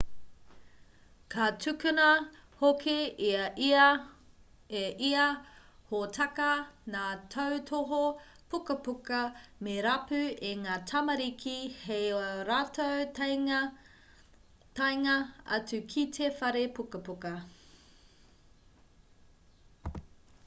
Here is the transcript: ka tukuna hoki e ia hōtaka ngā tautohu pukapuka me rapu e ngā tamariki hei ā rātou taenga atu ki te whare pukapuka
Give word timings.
ka 1.31 1.45
tukuna 1.61 2.05
hoki 2.59 2.93
e 4.77 4.85
ia 5.09 5.25
hōtaka 5.89 6.47
ngā 6.95 7.03
tautohu 7.35 7.99
pukapuka 8.55 9.19
me 9.67 9.75
rapu 9.87 10.21
e 10.51 10.53
ngā 10.63 10.77
tamariki 10.93 11.53
hei 11.83 12.07
ā 12.23 12.31
rātou 12.47 13.05
taenga 14.79 15.19
atu 15.59 15.83
ki 15.93 16.07
te 16.17 16.31
whare 16.41 16.65
pukapuka 16.79 17.35